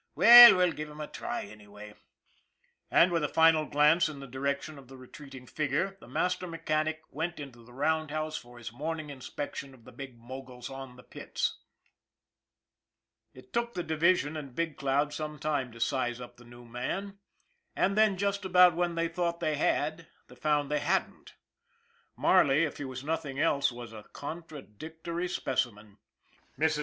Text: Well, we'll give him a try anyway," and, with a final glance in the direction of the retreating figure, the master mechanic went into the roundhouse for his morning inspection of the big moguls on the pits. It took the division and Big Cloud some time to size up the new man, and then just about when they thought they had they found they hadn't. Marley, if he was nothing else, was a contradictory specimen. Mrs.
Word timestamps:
Well, 0.15 0.57
we'll 0.57 0.71
give 0.71 0.89
him 0.89 0.99
a 0.99 1.05
try 1.05 1.43
anyway," 1.43 1.93
and, 2.89 3.11
with 3.11 3.23
a 3.23 3.27
final 3.29 3.67
glance 3.67 4.09
in 4.09 4.19
the 4.19 4.25
direction 4.25 4.79
of 4.79 4.87
the 4.87 4.97
retreating 4.97 5.45
figure, 5.45 5.95
the 5.99 6.07
master 6.07 6.47
mechanic 6.47 7.03
went 7.11 7.39
into 7.39 7.63
the 7.63 7.71
roundhouse 7.71 8.35
for 8.35 8.57
his 8.57 8.71
morning 8.71 9.11
inspection 9.11 9.75
of 9.75 9.83
the 9.85 9.91
big 9.91 10.17
moguls 10.17 10.71
on 10.71 10.95
the 10.95 11.03
pits. 11.03 11.59
It 13.35 13.53
took 13.53 13.75
the 13.75 13.83
division 13.83 14.35
and 14.35 14.55
Big 14.55 14.75
Cloud 14.75 15.13
some 15.13 15.37
time 15.37 15.71
to 15.73 15.79
size 15.79 16.19
up 16.19 16.37
the 16.37 16.45
new 16.45 16.65
man, 16.65 17.19
and 17.75 17.95
then 17.95 18.17
just 18.17 18.43
about 18.43 18.75
when 18.75 18.95
they 18.95 19.07
thought 19.07 19.39
they 19.39 19.53
had 19.55 20.07
they 20.29 20.35
found 20.35 20.71
they 20.71 20.79
hadn't. 20.79 21.35
Marley, 22.17 22.63
if 22.63 22.77
he 22.77 22.85
was 22.85 23.03
nothing 23.03 23.39
else, 23.39 23.71
was 23.71 23.93
a 23.93 24.05
contradictory 24.13 25.27
specimen. 25.27 25.99
Mrs. 26.59 26.79